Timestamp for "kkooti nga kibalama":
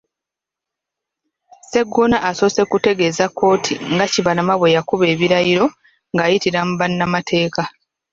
3.29-4.53